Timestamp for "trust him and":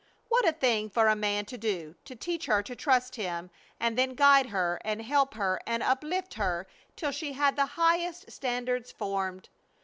2.75-3.95